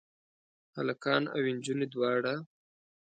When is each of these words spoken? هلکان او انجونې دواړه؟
هلکان 0.75 1.23
او 1.35 1.41
انجونې 1.51 1.87
دواړه؟ 1.93 2.33